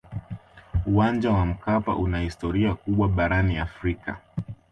[0.85, 4.17] uwanja wa mkapa una historia kubwa barani afrika